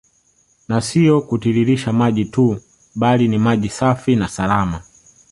Na 0.67 0.81
sio 0.81 1.21
kutiririsha 1.21 1.93
maji 1.93 2.25
tu 2.25 2.61
bali 2.95 3.27
ni 3.27 3.37
maji 3.37 3.69
safi 3.69 4.15
na 4.15 4.27
salama 4.27 4.81